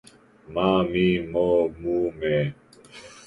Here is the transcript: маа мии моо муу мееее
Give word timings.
маа 0.53 0.79
мии 0.91 1.17
моо 1.31 1.61
муу 1.79 2.05
мееее 2.19 2.45